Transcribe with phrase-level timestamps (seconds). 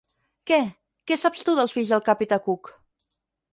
[0.51, 0.57] Què,
[1.11, 2.75] què saps tu dels fills del capità Cook?